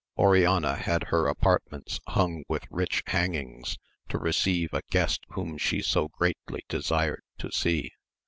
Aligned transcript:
Oriana 0.17 0.77
had 0.77 1.03
her 1.09 1.27
apart 1.27 1.61
ments 1.71 1.99
hung 2.07 2.43
with 2.49 2.63
rich 2.71 3.03
hangings 3.05 3.77
to 4.09 4.17
receive 4.17 4.73
a 4.73 4.81
guest 4.89 5.23
whom 5.33 5.59
she 5.59 5.83
so 5.83 6.07
greatly 6.07 6.63
desired 6.67 7.21
to 7.37 7.51
see. 7.51 7.91